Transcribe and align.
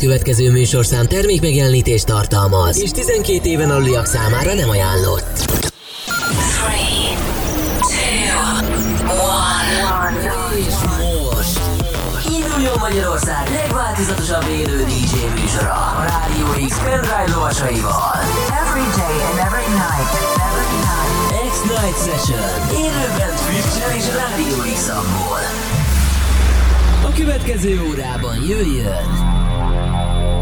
következő 0.00 0.50
műsorszám 0.50 1.06
termék 1.06 1.40
megjelenítést 1.40 2.06
tartalmaz, 2.06 2.78
és 2.78 2.90
12 2.90 3.48
éven 3.48 3.70
aluliak 3.70 4.06
számára 4.06 4.54
nem 4.54 4.68
ajánlott. 4.68 5.44
3, 10.10 10.20
2, 10.20 10.56
1. 10.56 10.66
És 10.66 10.74
most 10.92 11.60
induljon 12.36 12.78
Magyarország 12.78 13.48
legváltozatosabb 13.50 14.46
élő 14.48 14.84
DJ 14.84 15.40
műsora 15.40 15.72
a 15.72 16.04
Rádió 16.10 16.66
X 16.68 16.78
pendrive 16.78 17.24
lovasaival. 17.34 18.16
Every 18.64 18.86
day 19.00 19.16
and 19.28 19.38
every 19.48 19.68
night. 19.82 20.10
Every 20.48 20.78
night. 20.88 21.10
X-Night 21.50 21.98
Session. 22.06 22.48
Élőben 22.84 23.32
Twitch-en 23.44 23.96
és 23.96 24.06
Rádió 24.20 24.72
X-amból. 24.74 25.42
A 27.02 27.12
következő 27.12 27.82
órában 27.90 28.36
jöjjön 28.48 29.29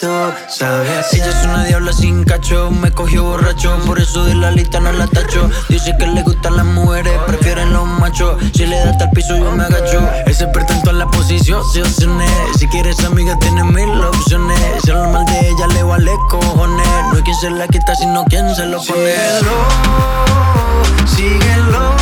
tú 0.00 0.08
sabes. 0.48 1.12
Ella 1.12 1.28
es 1.28 1.44
una 1.44 1.64
diabla 1.64 1.92
sin 1.92 2.24
cacho, 2.24 2.70
me 2.70 2.90
cogió 2.90 3.24
borracho. 3.24 3.78
Por 3.86 4.00
eso 4.00 4.24
de 4.24 4.34
la 4.34 4.50
lista 4.50 4.80
no 4.80 4.92
la 4.92 5.06
tacho. 5.06 5.50
Dice 5.68 5.94
que 5.98 6.06
le 6.06 6.22
gustan 6.22 6.56
las 6.56 6.66
mujeres, 6.66 7.12
prefieren 7.26 7.72
los 7.72 7.86
machos. 7.86 8.36
Si 8.54 8.66
le 8.66 8.76
da 8.78 8.90
hasta 8.90 9.04
el 9.04 9.10
piso, 9.10 9.36
yo 9.36 9.50
me 9.52 9.64
agacho. 9.64 10.00
Ese 10.26 10.46
pretento 10.48 10.90
en 10.90 10.98
la 10.98 11.06
posición, 11.06 11.62
se 11.72 11.82
opciones. 11.82 12.30
Si 12.58 12.66
quieres 12.68 13.02
amiga, 13.04 13.38
tienes 13.38 13.64
mil 13.64 13.90
opciones. 14.04 14.58
Si 14.84 14.90
habla 14.90 15.08
mal 15.08 15.24
de 15.26 15.48
ella, 15.48 15.66
le 15.68 15.82
vale 15.82 16.12
cojones. 16.28 16.86
No 17.10 17.16
hay 17.16 17.22
quien 17.22 17.36
se 17.36 17.50
la 17.50 17.66
quita, 17.68 17.94
sino 17.94 18.24
quien 18.24 18.54
se 18.54 18.66
lo 18.66 18.82
pone. 18.82 19.14
Síguelo, 21.06 21.94
no 21.96 22.01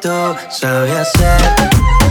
Tú 0.00 0.36
sabes 0.50 0.96
hacer. 0.96 2.03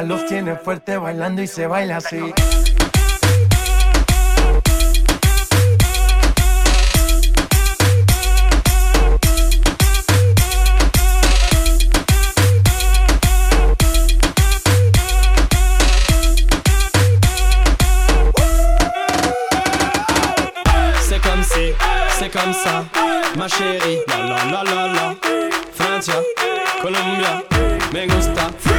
Música 0.00 0.02
los 0.02 0.26
tiene 0.26 0.56
fuerte 0.56 0.96
bailando 0.96 1.42
y 1.42 1.46
se 1.46 1.66
baila 1.66 1.98
así. 1.98 2.32
comme 22.32 22.52
ça, 22.52 22.84
ma 23.36 23.48
chérie. 23.48 24.04
La 24.06 24.18
la 24.18 24.44
la 24.44 24.62
la 24.62 24.86
la. 24.86 25.16
Francia, 25.74 26.14
Colombia, 26.80 27.42
me 27.92 28.06
gusta. 28.06 28.69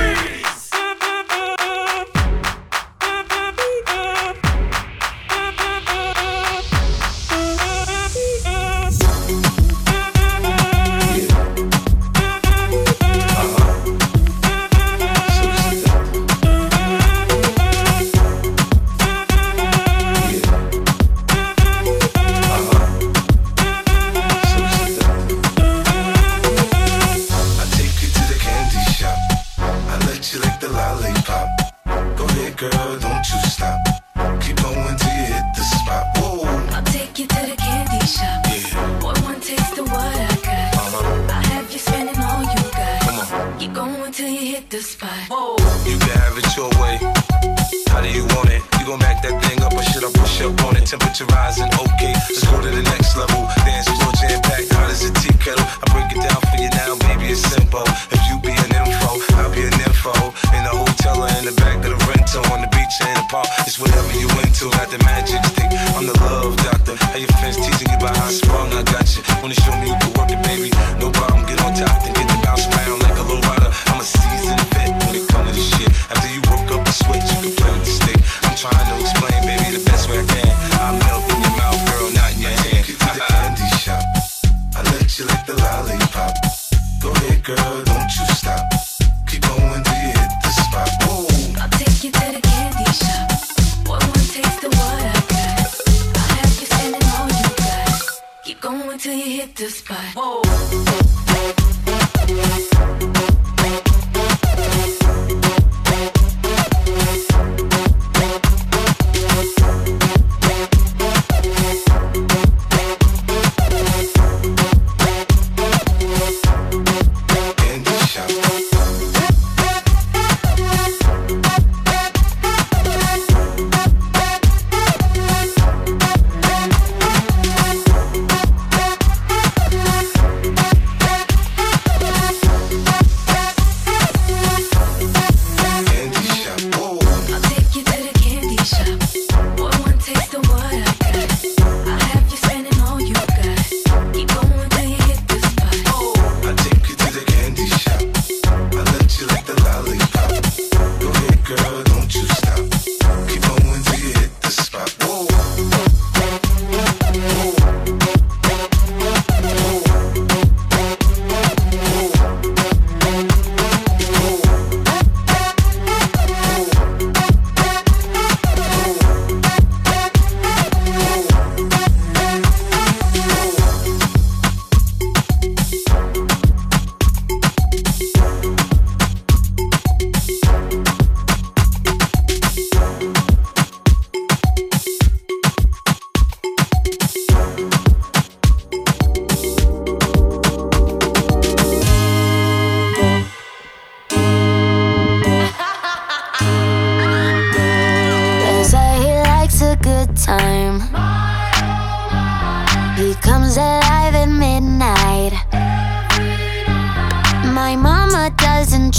girl. 87.56 87.91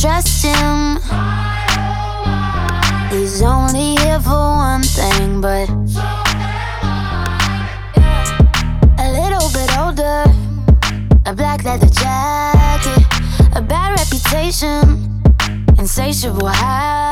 trust 0.02 0.44
him. 0.44 0.96
He's 3.12 3.40
only 3.40 3.94
here 4.02 4.18
for 4.18 4.56
one 4.56 4.82
thing, 4.82 5.40
but 5.40 5.66
so 5.86 6.02
a 8.98 9.08
little 9.18 9.48
bit 9.54 9.70
older, 9.78 10.24
a 11.24 11.32
black 11.32 11.62
leather 11.62 11.88
jacket, 11.88 13.06
a 13.54 13.62
bad 13.62 13.96
reputation, 14.00 15.22
insatiable 15.78 16.48
high. 16.48 17.11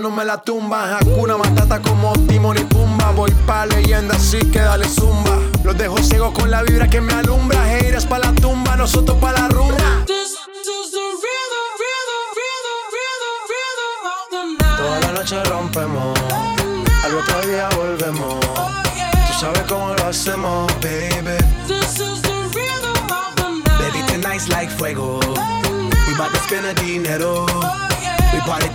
no 0.00 0.10
me 0.10 0.24
la 0.24 0.38
tumban. 0.38 1.09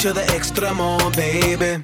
to 0.06 0.14
the 0.14 0.22
extremo, 0.38 1.00
baby. 1.16 1.84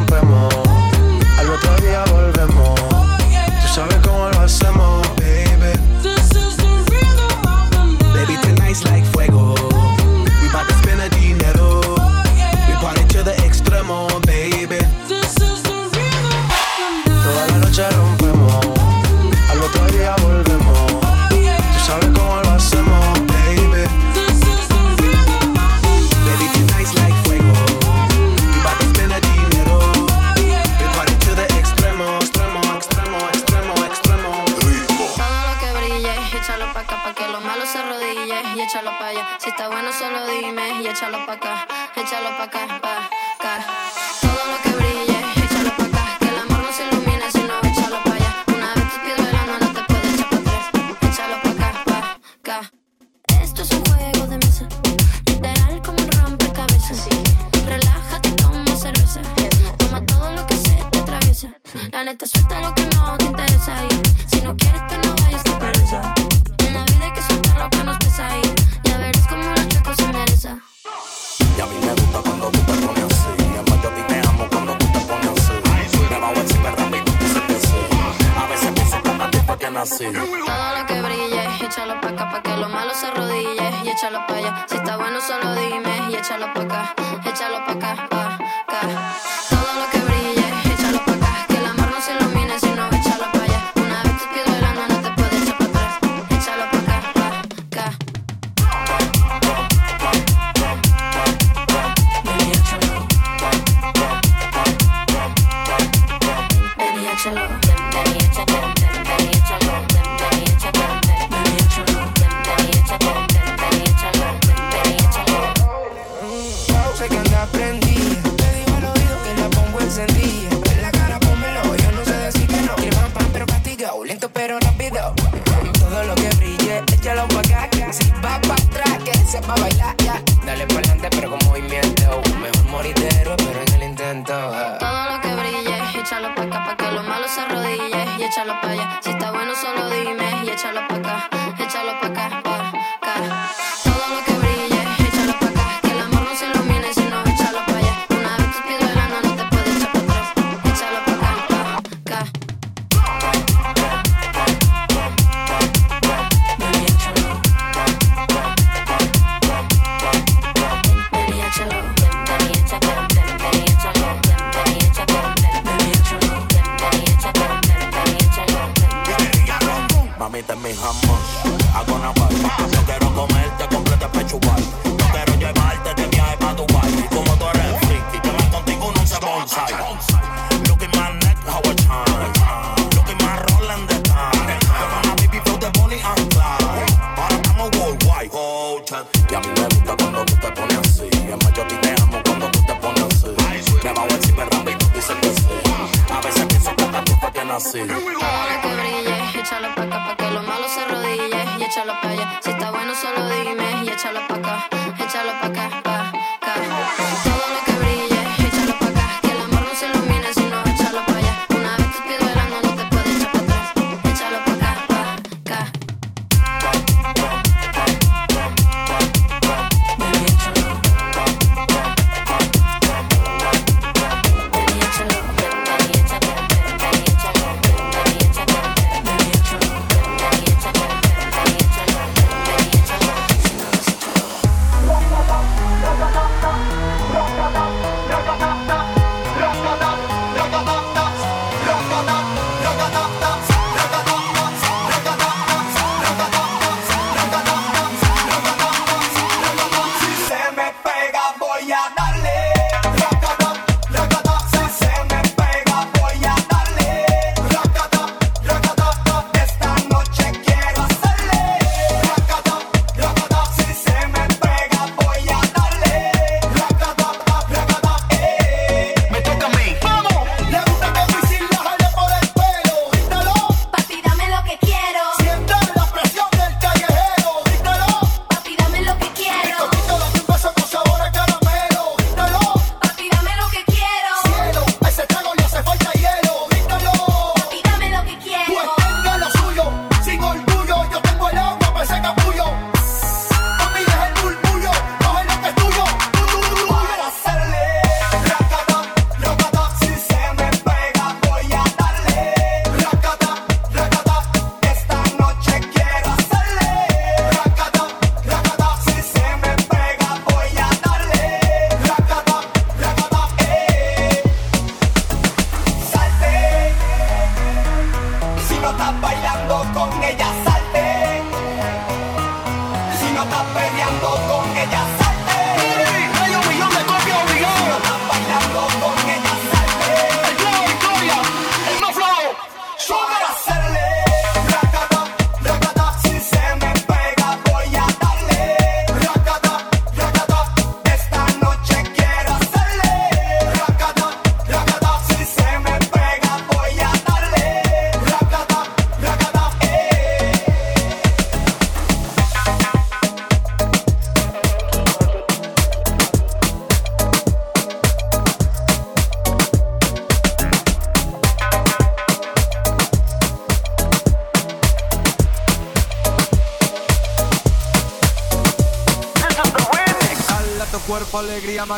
I'm 170.83 171.10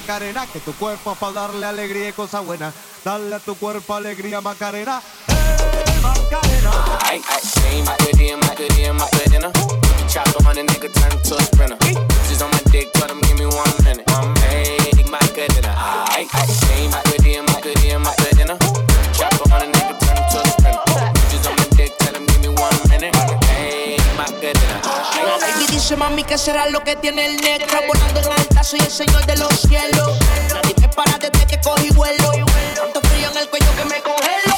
Macarena, 0.03 0.45
que 0.47 0.59
tu 0.59 0.73
cuerpo 0.73 1.13
es 1.13 1.17
para 1.17 1.31
darle 1.31 1.65
alegría 1.65 2.09
y 2.09 2.11
cosa 2.11 2.41
buena. 2.41 2.73
Dale 3.05 3.33
a 3.35 3.39
tu 3.39 3.55
cuerpo 3.55 3.93
alegría, 3.93 4.41
Macarena. 4.41 5.01
mami, 26.23 26.25
¿qué 26.25 26.37
será 26.37 26.69
lo 26.69 26.83
que 26.83 26.95
tiene 26.95 27.25
el 27.25 27.37
negro? 27.37 27.79
Volando 27.87 28.19
en 28.19 28.31
alta, 28.31 28.63
soy 28.63 28.79
el 28.79 28.91
señor 28.91 29.25
de 29.25 29.37
los 29.37 29.53
cielos. 29.61 30.17
Nadie 30.53 30.75
me 30.79 30.87
para 30.89 31.17
desde 31.17 31.45
que 31.45 31.59
cogí 31.61 31.89
vuelo. 31.91 32.31
Tanto 32.75 33.01
frío 33.01 33.29
en 33.31 33.37
el 33.37 33.49
cuello 33.49 33.75
que 33.75 33.85
me 33.85 34.01
congelo. 34.01 34.52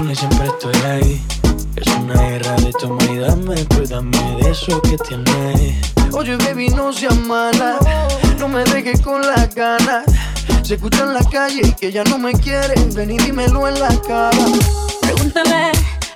Estoy 0.00 0.74
ahí. 0.90 1.22
Es 1.76 1.86
una 1.98 2.14
guerra 2.14 2.52
de 2.56 2.72
toma 2.72 3.02
y 3.04 3.16
dame, 3.16 3.64
pues 3.64 3.90
dame 3.90 4.36
de 4.40 4.50
eso 4.50 4.80
que 4.82 4.96
tienes. 4.98 5.92
Oye, 6.12 6.36
baby, 6.36 6.68
no 6.70 6.92
seas 6.92 7.16
mala. 7.20 7.78
No 8.38 8.48
me 8.48 8.64
dejes 8.64 9.00
con 9.00 9.22
las 9.22 9.54
ganas. 9.54 10.04
Se 10.62 10.74
escucha 10.74 11.04
en 11.04 11.14
la 11.14 11.24
calle 11.24 11.74
que 11.78 11.92
ya 11.92 12.04
no 12.04 12.18
me 12.18 12.32
quieren. 12.32 12.94
Ven 12.94 13.10
y 13.10 13.18
dímelo 13.18 13.68
en 13.68 13.80
la 13.80 13.88
cara. 14.06 14.36
Pregúntale 15.00 15.72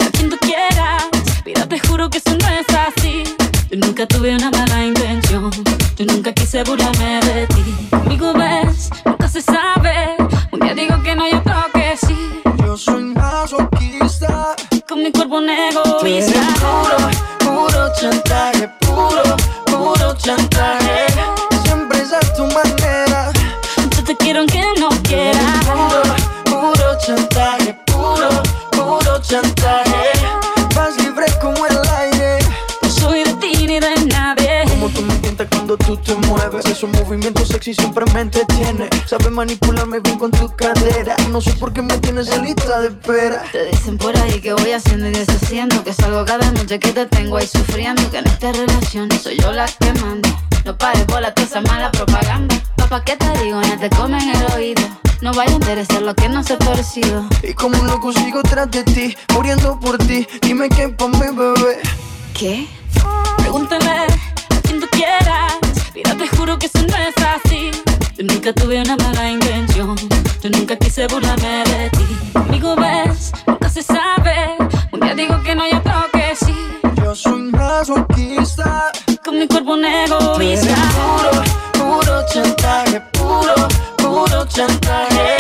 a 0.07 0.11
quien 0.13 0.31
tú 0.31 0.37
quieras. 0.41 1.05
Mira, 1.47 1.67
te 1.67 1.79
juro 1.79 2.11
que 2.11 2.19
eso 2.19 2.37
no 2.39 2.49
es 2.49 2.67
así. 2.69 3.25
Yo 3.71 3.79
nunca 3.79 4.07
tuve 4.07 4.35
una 4.35 4.51
mala 4.51 4.85
intención. 4.85 5.51
Yo 5.97 6.05
nunca 6.07 6.33
quise 6.33 6.63
burlarme 6.65 7.21
de 7.25 7.47
ti. 7.47 7.89
Conmigo 7.91 8.33
ves, 8.35 8.91
nunca 9.05 9.29
se 9.29 9.41
sabe. 9.41 10.17
Un 10.53 10.61
día 10.61 10.75
digo 10.75 11.03
que 11.03 11.15
no, 11.15 11.27
y 11.27 11.35
otro 11.35 11.55
que 11.73 11.97
sí. 11.97 12.43
Yo 12.59 12.77
soy 12.77 13.05
masoquista. 13.05 13.70
Con 14.91 15.05
mi 15.05 15.13
cuerpo 15.13 15.37
un 15.37 15.49
egoísta. 15.49 16.41
Puro, 16.59 17.11
puro 17.39 17.93
chantaje. 17.95 18.69
Puro, 18.81 19.37
puro 19.67 20.17
chantaje. 20.17 20.80
Esos 36.81 36.99
movimientos 36.99 37.49
sexy 37.49 37.75
siempre 37.75 38.07
me 38.15 38.23
entretiene. 38.23 38.89
Sabes 39.05 39.31
manipularme 39.31 40.01
bien 40.01 40.19
con 40.19 40.31
tu 40.31 40.49
cadera. 40.57 41.15
No 41.29 41.39
sé 41.43 41.53
por 41.53 41.75
qué 41.75 41.83
me 41.83 41.99
tienes 41.99 42.31
en 42.31 42.43
lista 42.43 42.81
de 42.81 42.89
espera. 42.89 43.45
Te 43.53 43.67
dicen 43.67 43.99
por 43.99 44.17
ahí 44.17 44.41
que 44.41 44.55
voy 44.55 44.73
haciendo 44.73 45.09
y 45.09 45.11
deshaciendo. 45.11 45.85
Que 45.85 45.93
salgo 45.93 46.25
cada 46.25 46.51
noche 46.53 46.79
que 46.79 46.91
te 46.93 47.05
tengo 47.05 47.37
ahí 47.37 47.47
sufriendo. 47.47 48.11
Que 48.11 48.21
en 48.21 48.27
esta 48.29 48.53
relación 48.53 49.11
soy 49.23 49.37
yo 49.37 49.53
la 49.53 49.67
que 49.67 49.93
manda. 50.01 50.31
No 50.65 50.79
pares 50.79 51.05
bola 51.05 51.35
toda 51.35 51.47
esa 51.47 51.61
mala 51.61 51.93
propaganda. 51.93 52.57
Papá, 52.77 53.05
¿qué 53.05 53.15
te 53.15 53.29
digo? 53.45 53.61
No 53.61 53.79
te 53.79 53.91
comen 53.91 54.31
el 54.31 54.53
oído. 54.55 54.83
No 55.21 55.35
vaya 55.35 55.53
a 55.53 55.57
interesar 55.57 56.01
lo 56.01 56.15
que 56.15 56.31
no 56.31 56.43
se 56.43 56.55
ha 56.55 56.59
torcido. 56.59 57.29
Y 57.43 57.53
como 57.53 57.79
un 57.79 57.89
loco 57.89 58.11
sigo 58.11 58.43
tras 58.43 58.71
de 58.71 58.85
ti, 58.85 59.15
muriendo 59.35 59.79
por 59.79 59.99
ti. 59.99 60.27
Dime 60.41 60.71
qué 60.71 60.89
pa' 60.89 61.09
mi 61.09 61.19
bebé. 61.19 61.79
¿Qué? 62.33 62.67
Pregúntale 63.37 63.85
a 63.85 64.07
quien 64.63 64.81
tú 64.81 64.87
quieras. 64.91 65.80
Mira, 65.95 66.15
te 66.17 66.29
juro 66.37 66.59
que 66.59 66.67
eso 66.67 66.79
no 66.79 66.97
es 66.97 67.15
así. 67.17 67.71
Yo 68.17 68.25
nunca 68.25 68.53
tuve 68.53 68.81
una 68.81 68.97
mala 68.97 69.31
intención. 69.31 69.97
Yo 70.43 70.51
nunca 70.51 70.77
quise 70.77 71.07
burlarme 71.07 71.65
de 71.65 71.91
ti. 71.91 72.07
Conmigo 72.33 72.77
ves, 72.77 73.33
nunca 73.47 73.69
se 73.69 73.83
sabe. 73.83 74.57
Un 74.93 75.01
día 75.01 75.15
digo 75.15 75.43
que 75.43 75.55
no, 75.55 75.67
y 75.67 75.73
otro 75.75 76.07
que 76.13 76.35
sí. 76.37 76.55
Yo 77.03 77.15
soy 77.15 77.43
masoquista. 77.43 78.93
Con 79.25 79.39
mi 79.39 79.47
cuerpo 79.47 79.73
un 79.73 79.85
egoísta. 79.85 80.75
puro, 80.97 81.43
puro 81.73 82.27
chantaje. 82.33 83.01
Puro, 83.13 83.55
puro 83.97 84.47
chantaje. 84.47 85.37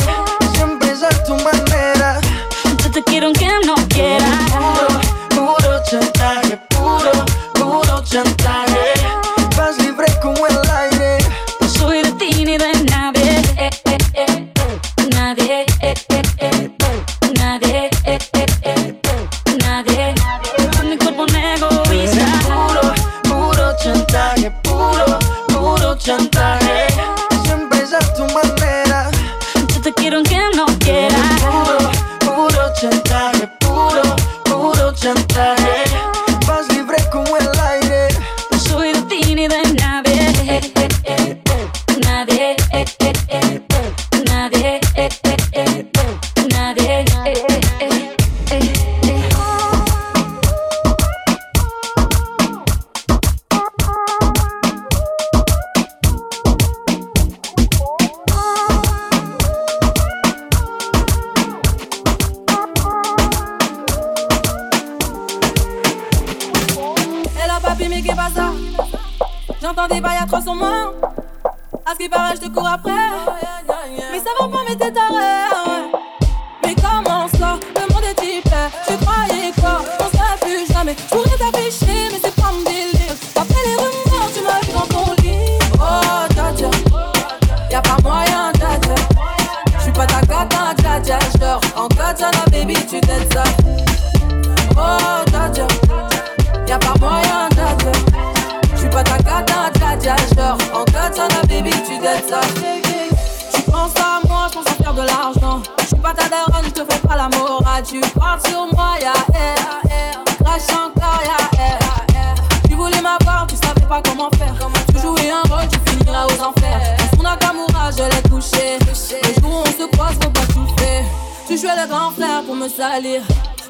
Tu 121.50 121.58
jouais 121.58 121.74
le 121.74 121.88
grand 121.88 122.12
frère 122.12 122.44
pour 122.46 122.54
me 122.54 122.68
salir. 122.68 123.22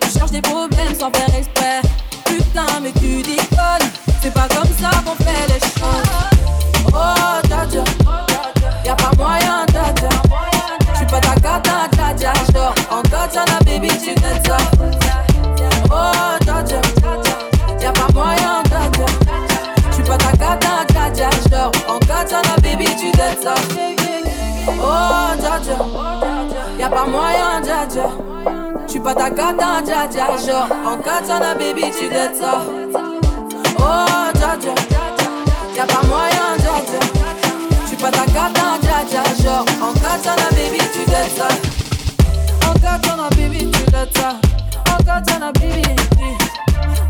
Tu 0.03 0.11
cherches 0.11 0.33
des 0.33 0.43
problèmes 0.43 0.95
sans 0.99 1.11
faire 1.11 1.35
exprès. 1.35 1.81
Putain, 2.27 2.79
mais 2.83 2.93
tu 2.93 3.23
déconnes. 3.23 3.89
C'est 4.21 4.35
pas 4.35 4.47
comme 4.49 4.69
ça 4.79 4.91
qu'on 5.03 5.15
fait 5.25 5.47
les 5.49 5.61
choses. 5.61 6.11
Oh, 6.89 7.41
dja 7.49 7.65
dja. 7.71 7.83
Y'a 8.85 8.95
pas 8.95 9.13
moyen, 9.17 9.65
dja 9.69 9.95
dja. 9.97 10.09
J'suis 10.93 11.07
pas 11.07 11.21
ta 11.21 11.35
cata, 11.41 11.89
dja 11.93 12.15
dja. 12.19 12.33
J'dors 12.51 12.75
en 12.91 13.01
katana, 13.01 13.59
baby, 13.65 13.89
tu 13.89 14.15
t'aides 14.15 14.47
ça. 14.47 14.59
Oh, 15.91 16.37
dja 16.45 16.63
dja. 16.63 16.81
Y'a 17.81 17.93
pas 17.93 18.13
moyen, 18.13 18.63
dja 18.65 18.91
dja. 18.93 19.07
J'suis 19.91 20.03
pas 20.03 20.19
ta 20.19 20.33
cata, 20.33 20.85
dja 20.87 21.11
dja. 21.15 21.31
J'dors 21.47 21.73
en 21.89 21.99
katana, 22.01 22.57
baby, 22.63 22.85
tu 22.85 23.11
t'aides 23.13 23.43
ça. 23.43 23.55
Oh, 24.69 25.35
dja 25.41 25.59
dja. 25.65 25.79
Y'a 26.23 26.30
pas 26.91 27.07
moyen, 27.07 27.61
dja 27.63 27.87
dja. 27.87 28.09
J'suis 28.87 29.01
pas 29.01 29.15
ta 29.15 29.31
cata, 29.31 29.81
dja 29.85 30.07
dja. 30.09 30.27
Genre 30.45 30.69
en 30.85 30.97
katana, 30.99 31.55
baby, 31.55 31.85
tu 31.97 32.09
t'aides 32.09 32.37
ça. 32.37 32.63
Oh, 33.79 34.31
dja 34.35 34.57
dja. 34.61 34.75
Y'a 35.77 35.87
pas 35.87 36.07
moyen, 36.07 36.57
dja 36.59 36.75
dja. 36.89 37.01
J'suis 37.87 37.97
pas 37.97 38.11
ta 38.11 38.25
cata, 38.27 38.79
dja 38.83 39.05
dja. 39.09 39.23
Genre 39.43 39.65
en 39.81 39.93
katana, 40.01 40.49
baby, 40.51 40.79
tu 40.93 41.05
t'aides 41.05 41.37
ça. 41.37 41.49
En 42.69 42.75
katana, 42.81 43.29
baby, 43.37 43.71
tu 43.71 43.83
t'aides 43.93 44.17
ça. 44.17 44.31
En 44.93 45.03
katana, 45.05 45.53
baby. 45.53 45.97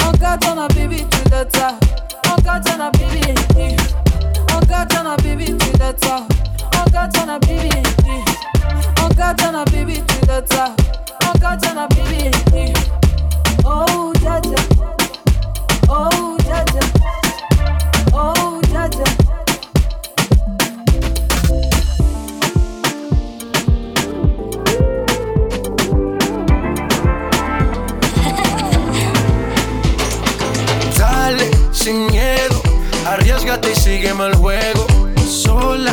En 0.07 0.13
katana, 0.13 0.69
baby, 0.69 1.07
tu 1.11 1.31
t'aides 1.31 1.57
ça. 1.57 1.69
En 2.31 2.43
katana, 2.43 2.91
baby. 2.93 3.77
En 4.55 4.61
katana, 4.67 5.17
baby, 5.17 5.57
tu 5.57 5.71
t'aides 5.79 6.05
ça. 6.05 6.17
En 6.79 6.91
katana, 6.91 7.39
baby. 7.39 7.71
Mkacha 9.21 9.53
na 9.53 9.65
bibi 9.65 9.99
tudata 9.99 10.71
Mkacha 11.35 11.71
oh, 11.71 11.75
na 11.75 11.89
bibi 11.89 12.31
Oh 13.65 14.13
jaja. 14.15 14.57
Oh 15.89 16.39
jaja. 16.39 16.81
Oh 18.15 18.61
jaja. 18.73 19.05
Dale 30.99 31.51
sin 31.73 32.07
miedo. 32.07 32.63
Arriesgate 33.07 33.73
y 33.73 33.75
sígueme 33.77 34.27
el 34.29 34.35
juego. 34.37 34.87
Sola 35.29 35.93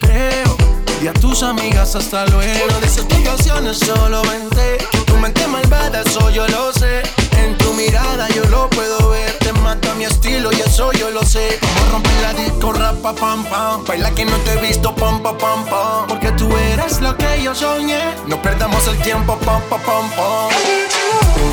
creo. 0.00 0.55
Y 1.02 1.08
a 1.08 1.12
tus 1.12 1.42
amigas 1.42 1.94
hasta 1.94 2.26
luego. 2.26 2.66
No 2.70 2.80
dices 2.80 3.06
canciones, 3.24 3.78
solo 3.78 4.22
vente. 4.22 4.78
Tu 5.06 5.16
mente 5.18 5.46
malvada, 5.46 6.00
eso 6.00 6.30
yo 6.30 6.46
lo 6.48 6.72
sé. 6.72 7.02
En 7.38 7.56
tu 7.58 7.72
mirada 7.74 8.28
yo 8.28 8.44
lo 8.44 8.70
puedo 8.70 9.10
ver. 9.10 9.32
Te 9.38 9.52
mata 9.52 9.94
mi 9.94 10.04
estilo 10.04 10.50
y 10.52 10.60
eso 10.60 10.92
yo 10.92 11.10
lo 11.10 11.22
sé. 11.24 11.58
Como 11.60 11.92
romper 11.92 12.12
la 12.22 12.32
disco, 12.32 12.72
rapa, 12.72 13.14
pam, 13.14 13.44
pam. 13.44 13.84
Baila 13.84 14.10
que 14.12 14.24
no 14.24 14.36
te 14.38 14.54
he 14.54 14.60
visto, 14.62 14.94
pam, 14.94 15.22
pam, 15.22 15.36
pam, 15.38 16.06
Porque 16.08 16.32
tú 16.32 16.48
eres 16.56 17.00
lo 17.00 17.16
que 17.16 17.42
yo 17.42 17.54
soñé. 17.54 18.00
No 18.26 18.40
perdamos 18.40 18.86
el 18.88 18.96
tiempo, 18.98 19.36
pam, 19.44 19.60
pam, 19.68 19.80
pam, 19.82 20.10
pam. 20.10 20.50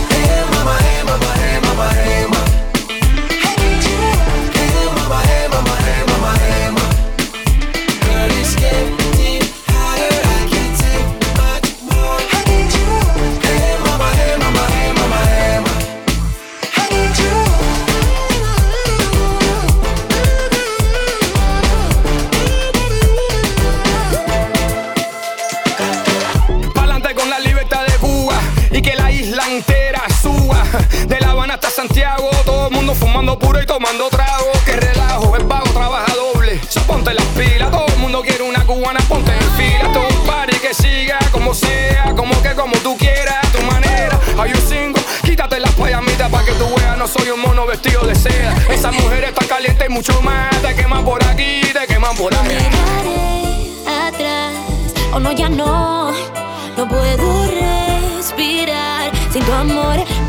Hey, 0.09 0.43
mamá, 0.51 0.77
hey, 0.79 1.03
mamá, 1.05 1.33
hey, 1.35 1.59
mamá, 1.61 1.89
hey. 1.93 2.22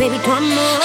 baby, 0.08 0.22
come 0.22 0.58
on. 0.58 0.83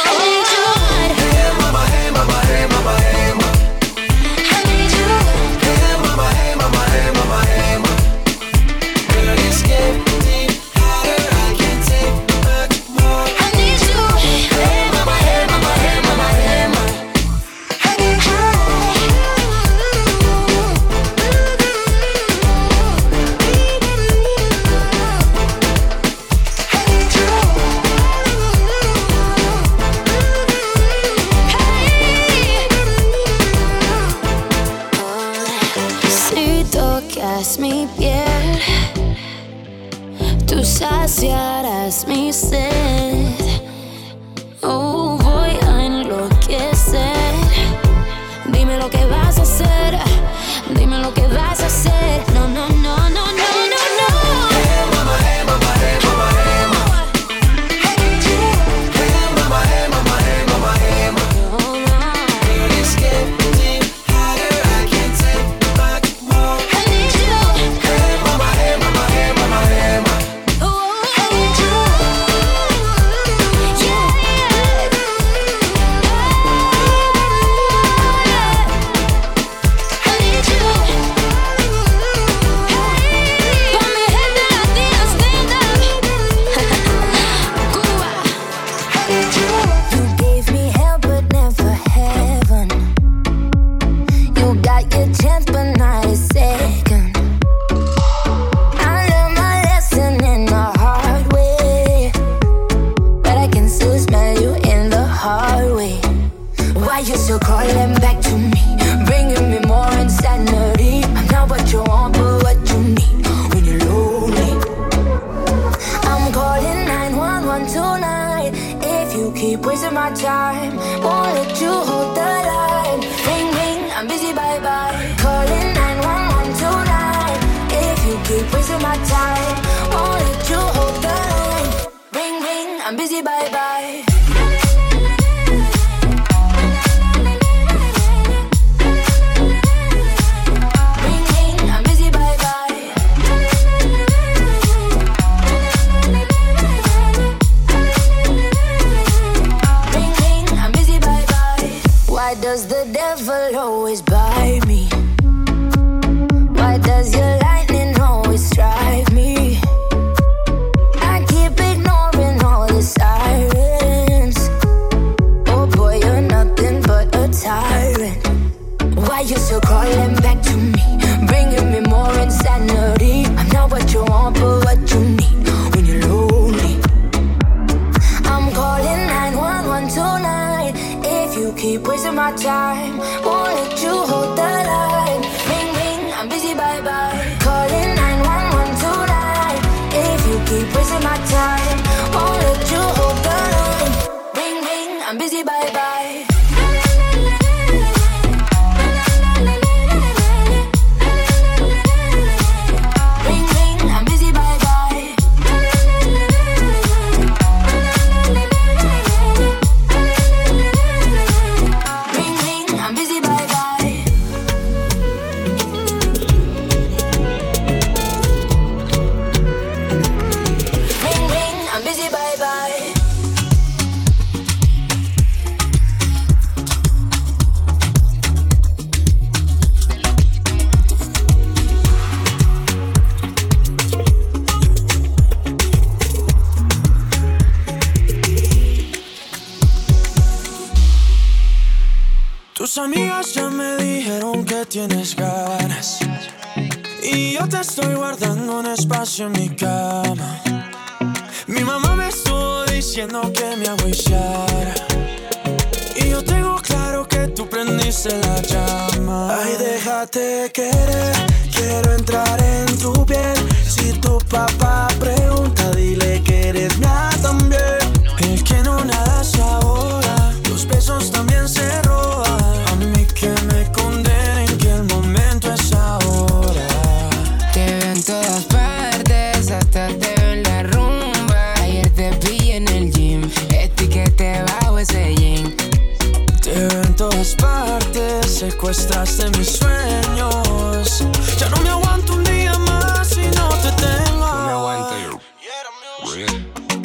Todas 287.19 287.35
partes, 287.35 288.39
secuestraste 288.39 289.29
mis 289.37 289.49
sueños. 289.49 291.03
Ya 291.37 291.49
no 291.49 291.57
me 291.57 291.69
aguanto 291.69 292.13
un 292.13 292.23
día 292.23 292.57
más 292.59 293.09
si 293.09 293.21
no 293.21 293.49
te 293.61 293.71
tengo. 293.73 294.25
No 294.25 294.45
me 294.45 294.51
aguanto 294.51 295.19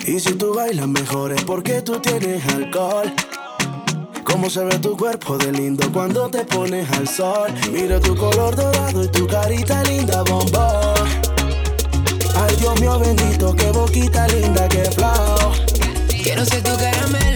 Y 0.06 0.18
si 0.18 0.34
tú 0.34 0.54
bailas 0.54 0.88
mejor 0.88 1.32
es 1.32 1.44
porque 1.44 1.82
tú 1.82 2.00
tienes 2.00 2.44
alcohol. 2.52 3.12
Cómo 4.24 4.50
se 4.50 4.64
ve 4.64 4.76
tu 4.80 4.96
cuerpo 4.96 5.38
de 5.38 5.52
lindo 5.52 5.90
cuando 5.92 6.28
te 6.28 6.44
pones 6.44 6.90
al 6.92 7.06
sol. 7.06 7.54
Mira 7.70 8.00
tu 8.00 8.16
color 8.16 8.56
dorado 8.56 9.04
y 9.04 9.08
tu 9.08 9.28
carita 9.28 9.84
linda, 9.84 10.22
bombón. 10.22 11.06
Ay, 12.34 12.56
Dios 12.56 12.80
mío 12.80 12.98
bendito, 12.98 13.54
qué 13.54 13.70
boquita 13.70 14.26
linda, 14.26 14.68
qué 14.68 14.82
flow. 14.90 15.52
Quiero 16.24 16.44
ser 16.44 16.62
tu 16.64 16.76
caramelo. 16.76 17.33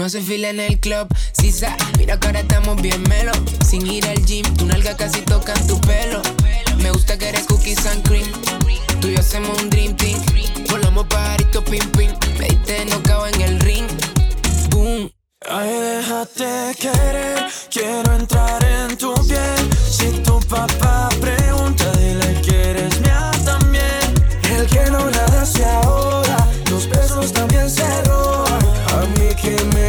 No 0.00 0.06
hace 0.06 0.22
fila 0.22 0.48
en 0.48 0.60
el 0.60 0.80
club, 0.80 1.14
sisa. 1.32 1.76
Mira 1.98 2.18
que 2.18 2.28
ahora 2.28 2.40
estamos 2.40 2.80
bien 2.80 3.02
melo. 3.02 3.32
Sin 3.68 3.86
ir 3.86 4.06
al 4.06 4.24
gym, 4.24 4.46
tu 4.56 4.64
nalga 4.64 4.96
casi 4.96 5.20
toca 5.20 5.52
tu 5.66 5.78
pelo. 5.82 6.22
Me 6.78 6.90
gusta 6.90 7.18
que 7.18 7.28
eres 7.28 7.44
cookies 7.46 7.84
and 7.84 8.02
cream. 8.08 8.26
Tú 9.02 9.08
y 9.08 9.12
yo 9.12 9.20
hacemos 9.20 9.60
un 9.60 9.68
dream 9.68 9.94
team. 9.96 10.18
Volamos 10.70 11.06
pajarito 11.06 11.62
pim 11.62 11.86
pim. 11.90 12.10
Me 12.38 12.48
diste 12.48 12.86
no 12.86 13.26
en 13.26 13.42
el 13.42 13.60
ring. 13.60 13.86
Boom. 14.70 15.12
Ay, 15.46 15.68
déjate 15.68 16.74
querer, 16.80 17.44
quiero 17.70 18.14
entrar 18.14 18.64
en 18.64 18.96
tu 18.96 19.12
piel. 19.28 19.70
Si 19.86 20.08
tu 20.22 20.40
papá 20.48 21.10
pregunta, 21.20 21.92
dile 21.98 22.40
que 22.40 22.70
eres 22.70 23.00
mía 23.02 23.30
también. 23.44 24.14
El 24.50 24.66
que 24.66 24.90
no 24.90 25.10
nada 25.10 25.44
se 25.44 25.62
ahoga, 25.62 26.48
los 26.70 26.88
besos 26.88 27.34
también 27.34 27.68
se 27.68 27.84
roban. 28.04 28.19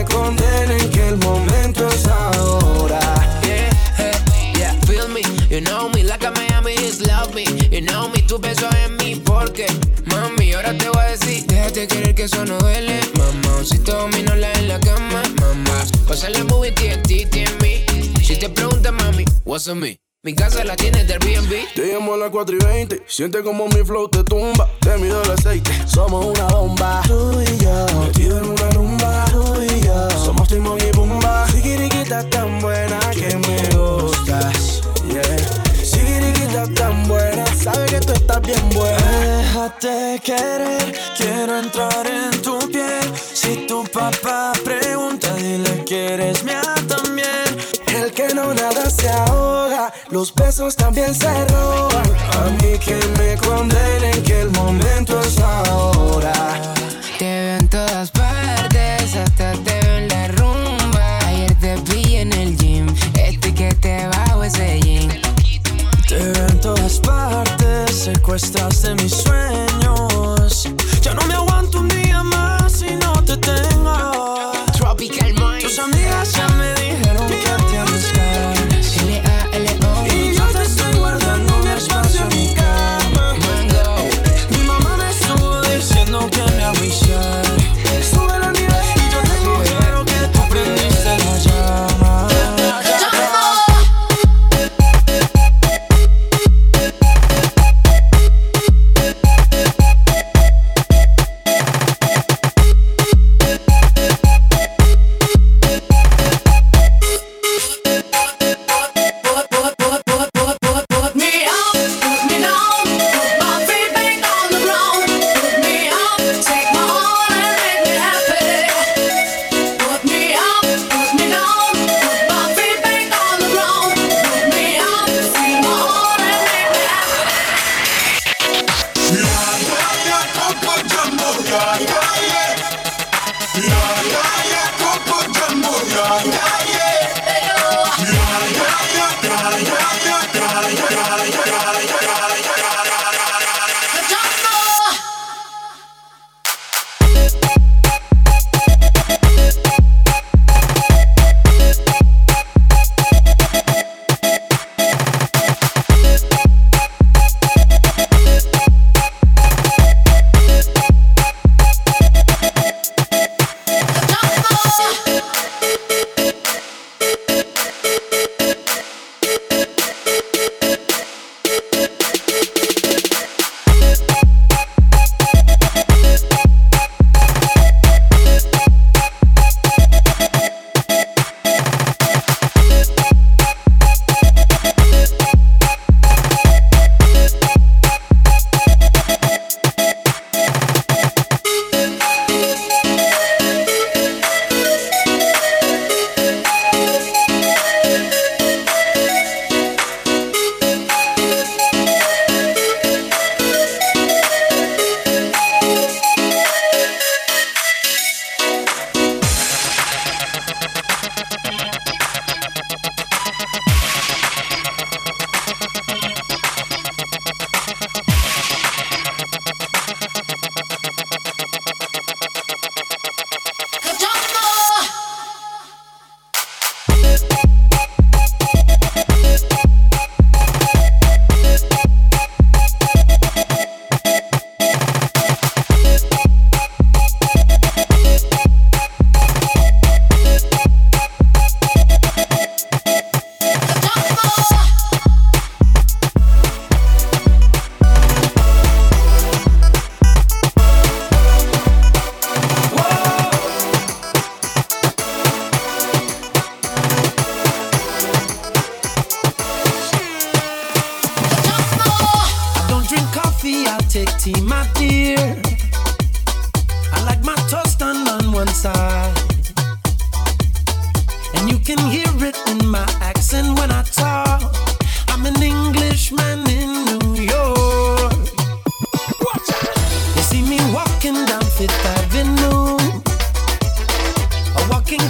Me 0.02 0.08
condenen 0.08 0.90
que 0.90 1.10
el 1.10 1.18
momento 1.18 1.88
es 1.88 2.08
ahora. 2.08 3.00
Yeah, 3.44 3.70
hey, 3.98 4.52
yeah, 4.56 4.74
feel 4.88 5.08
me. 5.10 5.22
You 5.48 5.62
know 5.62 5.90
me, 5.90 6.02
like 6.02 6.26
a 6.26 6.32
Miami 6.32 6.74
is 6.74 7.02
love 7.06 7.36
me. 7.36 7.44
You 7.70 7.82
know 7.82 8.10
me, 8.10 8.24
tu 8.24 8.40
beso 8.40 8.68
en 8.84 8.98
mí, 8.98 9.22
porque 9.24 9.68
mami, 10.06 10.54
ahora 10.54 10.76
te 10.76 10.90
voy 10.90 11.02
a 11.02 11.12
decir, 11.12 11.46
déjate 11.46 11.88
querer 11.88 12.16
que 12.16 12.24
eso 12.24 12.44
no 12.46 12.58
duele, 12.58 13.00
mamá. 13.14 13.64
Si 13.64 13.78
domino 13.78 14.34
la 14.34 14.52
en 14.54 14.70
la 14.70 14.80
cama, 14.80 15.22
mamá. 15.40 15.84
Pásale 16.08 16.46
movie 16.46 16.72
TNT 16.72 17.36
en 17.36 17.58
mí. 17.62 17.86
Si 18.24 18.38
te 18.38 18.50
preguntas, 18.50 18.92
mami, 18.92 19.26
what's 19.46 19.68
on 19.68 19.82
me? 19.82 20.00
Mi 20.24 20.36
casa 20.36 20.64
la 20.64 20.76
tienes 20.76 21.08
del 21.08 21.18
Airbnb. 21.22 21.74
Te 21.74 21.94
llamo 21.94 22.14
a 22.14 22.18
las 22.18 22.30
4 22.30 22.56
y 22.56 22.64
20. 22.64 23.04
Siente 23.08 23.42
como 23.42 23.68
mi 23.68 23.84
flow 23.84 24.08
te 24.08 24.24
tumba. 24.24 24.70
Te 24.80 24.96
mido 25.00 25.22
el 25.24 25.32
aceite. 25.32 25.72
Somos 25.88 26.26
una 26.26 26.46
bomba. 26.46 27.02
Tú 27.08 27.42
y 27.42 27.64
yo. 27.64 27.86
Metido 28.00 28.38
en 28.38 28.46
una 28.50 28.70
rumba. 28.70 29.26
Tú 29.32 29.51
Timón 30.52 30.78
y 30.82 30.92
Pumba. 30.92 31.48
Sigiriquita 31.48 32.30
tan 32.30 32.60
buena 32.60 33.00
que 33.12 33.38
me 33.38 33.58
gustas. 33.74 34.82
Yeah. 35.08 35.38
Sigiriquita 35.82 36.68
tan 36.76 37.08
buena. 37.08 37.46
Sabe 37.56 37.86
que 37.86 38.00
tú 38.02 38.12
estás 38.12 38.42
bien 38.42 38.70
buena. 38.72 39.38
Déjate 39.38 40.20
querer, 40.22 41.00
quiero 41.16 41.58
entrar 41.58 42.06
en 42.06 42.42
tu 42.42 42.60
piel. 42.70 43.14
Si 43.34 43.66
tu 43.66 43.86
papá 43.86 44.52
pregunta, 44.66 45.34
dile 45.36 45.86
que 45.86 46.16
eres 46.16 46.44
mía 46.44 46.62
también. 46.86 47.48
El 47.96 48.12
que 48.12 48.34
no 48.34 48.54
nada 48.54 48.90
se 48.90 49.08
ahoga, 49.10 49.94
los 50.10 50.34
besos 50.36 50.76
también 50.76 51.16
se 51.16 51.32
roban. 51.48 52.08
A 52.40 52.50
mí 52.62 52.78
que 52.78 53.00
me 53.18 53.38
condenen 53.38 54.22
que 54.24 54.42
el 54.42 54.52
momento 54.52 55.18
es 55.22 55.40
ahora. 55.40 55.91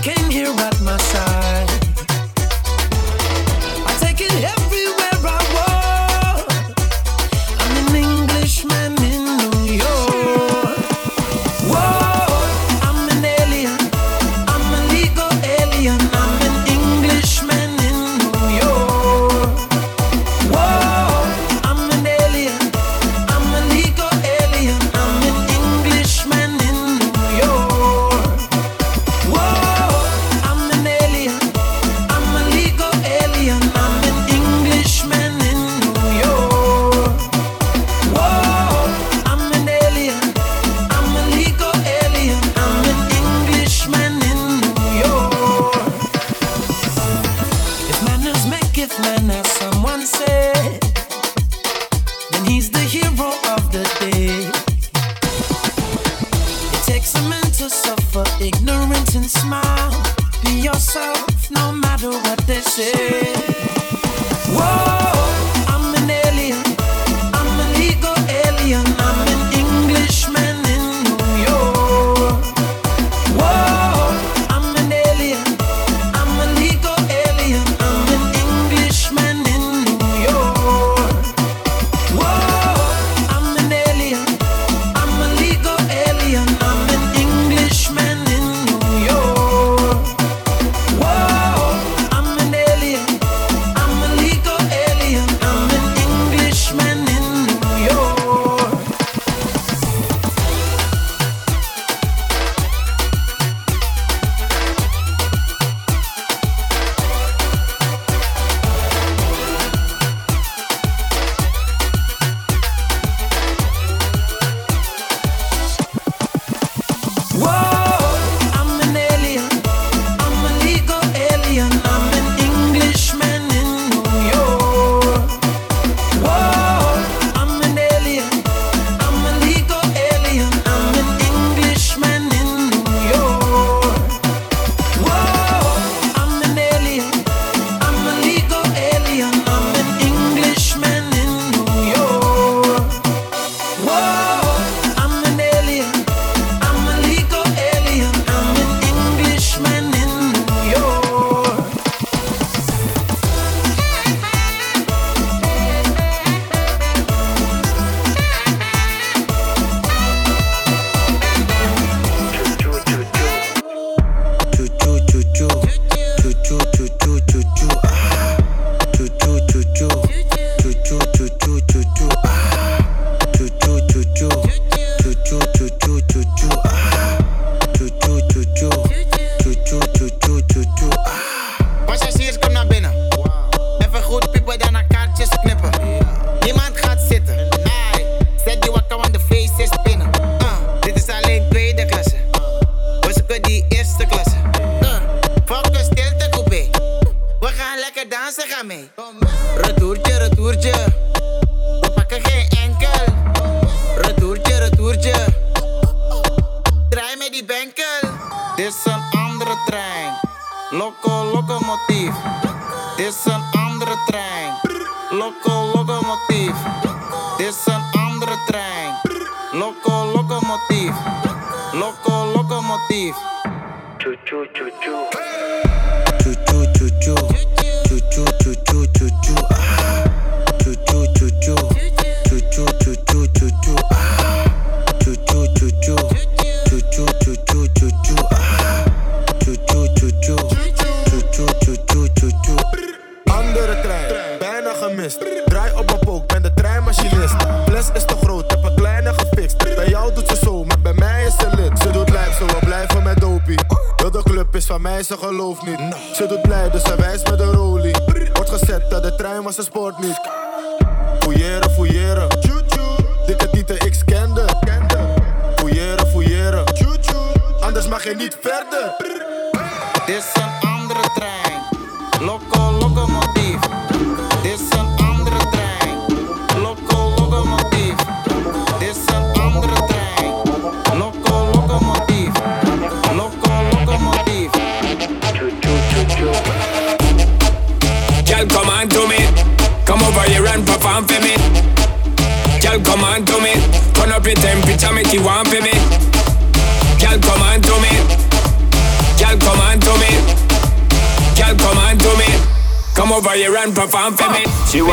Came 0.02 0.32
here 0.32 0.48
at 0.48 0.82
my 0.82 0.98
side. 0.98 1.71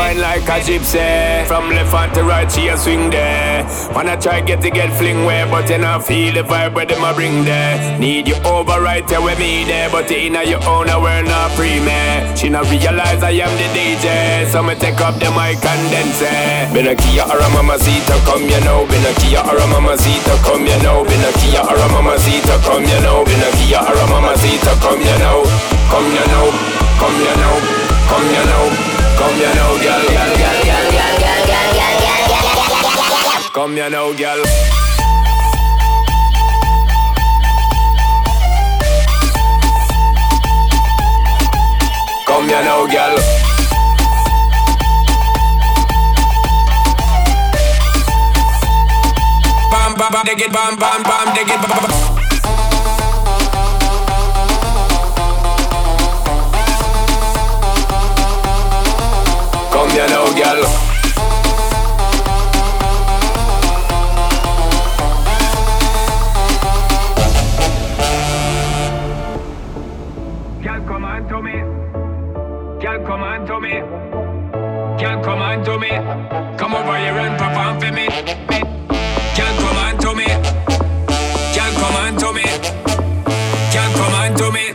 Whine 0.09 0.21
like 0.21 0.43
a 0.43 0.57
gypsy. 0.65 1.45
From 1.47 1.69
left 1.69 1.91
hand 1.91 2.13
to 2.15 2.23
right, 2.23 2.51
she 2.51 2.67
a 2.67 2.77
swing 2.77 3.09
there. 3.09 3.65
Wanna 3.93 4.19
try 4.19 4.41
get 4.41 4.61
to 4.61 4.69
get 4.69 4.91
fling 4.97 5.25
way, 5.25 5.45
but 5.49 5.69
you 5.69 5.77
not 5.77 6.05
feel 6.05 6.33
the 6.33 6.43
vibe 6.43 6.73
where 6.73 6.85
them 6.85 7.03
a 7.03 7.13
bring 7.13 7.43
there. 7.43 7.77
Need 7.99 8.27
you 8.27 8.35
over 8.45 8.81
right 8.81 9.05
there 9.07 9.21
with 9.21 9.39
me 9.39 9.63
there, 9.65 9.89
but 9.89 10.09
you 10.09 10.17
inna 10.17 10.43
your 10.43 10.63
own, 10.65 10.87
we're 10.87 11.23
not 11.23 11.51
pre 11.55 11.79
me. 11.79 12.01
She 12.35 12.49
not 12.49 12.69
realize 12.69 13.21
I 13.23 13.31
am 13.31 13.53
the 13.57 13.67
DJ, 13.75 14.49
so 14.51 14.63
me 14.63 14.75
take 14.75 14.99
up 15.01 15.15
the 15.19 15.29
mic 15.31 15.63
and 15.63 16.11
say, 16.13 16.69
Been 16.73 16.87
a 16.87 16.95
Kia 16.95 17.23
or 17.23 17.39
a 17.39 17.49
Mamacita, 17.53 18.15
come 18.25 18.43
you 18.49 18.61
know. 18.65 18.85
Been 18.87 19.05
a 19.05 19.13
Kia 19.19 19.41
or 19.41 19.57
a 19.57 19.65
Mamacita, 19.67 20.35
come 20.45 20.65
you 20.65 20.79
know. 20.81 21.03
Been 21.05 21.25
a 21.25 21.31
Kia 21.37 21.61
or 21.61 21.77
a 21.77 21.87
Mamacita, 21.93 22.57
come 22.65 22.85
you 22.85 22.99
know. 23.01 23.25
Been 23.25 23.43
a 23.45 23.49
Kia 23.61 23.81
or 23.81 23.97
a 23.97 24.05
Mamacita, 24.09 24.73
come 24.81 25.01
you 25.01 25.17
know. 25.21 25.43
Come 25.89 26.05
you 26.05 26.25
know, 26.29 26.47
come 27.01 27.17
you 27.17 27.33
know, 27.41 27.55
come 28.05 28.29
you 28.29 28.45
know, 28.45 28.69
come 28.69 28.69
you 28.69 28.85
know, 28.85 28.88
Kom 29.19 29.35
igjen 29.35 29.51
nå, 29.55 29.77
gal. 29.83 30.01
Kom 33.51 33.73
igjen 33.75 33.91
nå, 33.91 34.13
gal. 34.15 34.39
Kom 42.25 42.47
igjen 42.47 42.63
nå, 42.65 42.85
gal. 42.93 43.15
Bam, 49.71 49.93
bam, 49.97 50.11
bam, 50.11 50.23
dig 50.25 50.41
it, 50.41 50.51
bam, 50.51 50.79
bam, 50.79 51.03
bam, 51.03 51.33
dig 51.35 51.49
it, 51.49 51.61
bam, 51.61 51.83
bam. 51.83 52.08
Me. 71.41 71.59
Come 73.05 73.23
on 73.23 73.45
to 73.45 73.59
me. 73.59 73.79
Come 75.23 75.41
on 75.41 75.63
to 75.63 75.77
me. 75.77 75.89
Come 76.57 76.73
over 76.75 76.97
here 76.97 77.17
and 77.17 77.37
perform 77.37 77.79
for 77.79 77.91
me. 77.91 78.07
Girl, 79.35 79.55
come 79.61 79.77
on 79.77 79.97
to 79.99 80.15
me. 80.15 80.25
Girl, 81.55 81.73
come 81.77 81.95
on 81.95 82.17
to 82.17 82.33
me. 82.33 82.43
Girl, 83.73 83.91
come 83.99 84.13
on 84.15 84.35
to 84.35 84.51
me. 84.51 84.73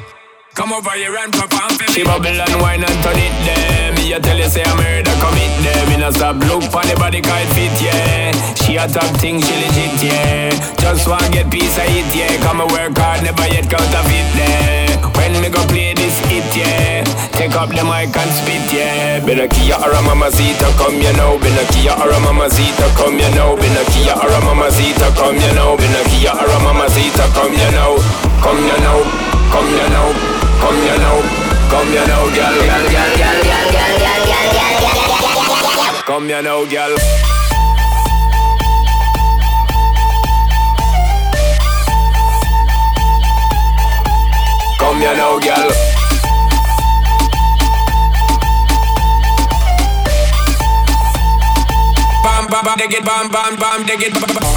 Come 0.54 0.72
over 0.72 0.90
here 0.90 1.16
and 1.16 1.32
perform 1.32 1.70
for 1.70 1.82
me. 1.82 1.94
She 1.94 2.04
bubble 2.04 2.26
and 2.26 2.60
wine 2.60 2.84
and 2.84 3.02
turn 3.02 3.18
it 3.18 3.44
there. 3.44 3.73
I 4.14 4.22
tell 4.22 4.38
you 4.38 4.46
say 4.46 4.62
I'm 4.62 4.78
murder 4.78 5.10
commit 5.18 5.50
there. 5.66 5.82
Me 5.90 5.98
not 5.98 6.14
stop 6.14 6.38
look 6.46 6.62
for 6.70 6.86
the 6.86 6.94
body 6.94 7.18
can't 7.18 7.50
fit 7.50 7.74
yeah. 7.82 8.30
She 8.62 8.78
a 8.78 8.86
top 8.86 9.10
thing, 9.18 9.42
she 9.42 9.54
legit 9.58 9.98
yeah. 9.98 10.54
Just 10.78 11.10
want 11.10 11.26
get 11.34 11.50
piece 11.50 11.74
of 11.74 11.90
it 11.90 12.06
yeah. 12.14 12.30
Come 12.46 12.62
and 12.62 12.70
work 12.70 12.94
hard, 12.94 13.26
never 13.26 13.42
yet 13.50 13.66
counterfeit 13.66 14.28
there. 14.38 14.86
When 15.18 15.34
me 15.42 15.50
go 15.50 15.58
play 15.66 15.98
this 15.98 16.14
hit 16.30 16.46
yeah. 16.54 17.02
Take 17.34 17.58
up 17.58 17.74
the 17.74 17.82
mic 17.82 18.14
and 18.14 18.30
spit 18.38 18.62
yeah. 18.70 19.18
Been 19.18 19.42
a 19.42 19.50
Kia 19.50 19.82
or 19.82 19.90
a 19.90 20.00
Mamacita, 20.06 20.70
come 20.78 20.94
you 21.02 21.10
know. 21.18 21.34
Been 21.42 21.58
a 21.58 21.66
Kia 21.74 21.98
or 21.98 22.14
a 22.14 22.18
Mamacita, 22.22 22.86
come 22.94 23.18
you 23.18 23.26
know. 23.34 23.58
Been 23.58 23.74
a 23.74 23.82
Kia 23.90 24.14
or 24.14 24.30
a 24.30 24.40
Mamacita, 24.46 25.10
come 25.18 25.42
you 25.42 25.50
know. 25.58 25.74
Been 25.74 25.90
a 25.90 26.02
Kia 26.06 26.30
or 26.30 26.46
a 26.46 26.58
Mamacita, 26.62 27.26
come 27.34 27.50
you 27.50 27.70
know. 27.74 27.98
Come 28.46 28.62
you 28.62 28.78
know, 28.78 29.02
come 29.50 29.66
you 29.74 29.88
know, 29.90 30.12
come 30.60 30.76
you 30.84 30.96
know, 31.02 31.53
Come 31.70 31.94
ya 31.94 32.04
now, 32.06 32.26
gal, 32.34 32.54
gal, 32.54 32.84
gal, 32.90 33.12
gal, 33.16 33.38
gal, 33.44 33.68
gal, 33.72 33.72
gal, 33.72 34.00
gal, 34.00 34.26
gal, 34.26 34.48
gal, 34.52 34.74
gal. 34.82 35.04
Kom 36.06 36.28
igjen 36.28 36.44
gal. 36.68 36.92
Kom 44.78 45.00
igjen 45.00 45.16
nå, 45.16 45.38
gal. 45.38 45.70
Bam, 52.22 52.46
bam, 52.50 52.64
bam, 52.64 52.76
dig 52.76 52.92
it, 52.92 53.04
bam, 53.04 53.28
bam, 53.30 53.56
bam, 53.56 53.86
dig 53.86 54.02
it, 54.02 54.12
bam, 54.12 54.34
bam. 54.34 54.53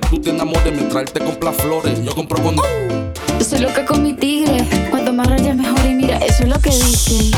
que 0.00 0.08
tú 0.08 0.20
te 0.20 0.30
enamores 0.30 0.72
mientras 0.72 1.02
él 1.02 1.12
te 1.12 1.20
compra 1.20 1.52
flores. 1.52 2.04
Yo 2.04 2.14
compro 2.14 2.42
cuando. 2.42 2.62
Yo 3.38 3.44
soy 3.44 3.60
loca 3.60 3.84
con 3.84 4.02
mi 4.02 4.12
tigre. 4.12 4.64
Cuanto 4.90 5.12
más 5.12 5.28
rayas 5.28 5.56
mejor. 5.56 5.84
Y 5.86 5.94
mira, 5.94 6.18
eso 6.18 6.44
es 6.44 6.48
lo 6.48 6.60
que 6.60 6.70
dicen. 6.70 7.30